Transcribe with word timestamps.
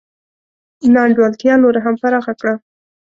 نا 0.93 1.01
انډولتیا 1.07 1.53
نوره 1.63 1.79
هم 1.85 1.95
پراخه 2.01 2.33
کړه. 2.39 2.53